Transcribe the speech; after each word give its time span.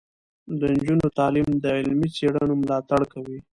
د 0.59 0.61
نجونو 0.75 1.07
تعلیم 1.17 1.49
د 1.63 1.65
علمي 1.77 2.09
څیړنو 2.15 2.53
ملاتړ 2.61 3.01
کوي. 3.13 3.39